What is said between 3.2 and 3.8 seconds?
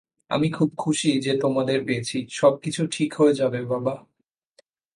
যাবে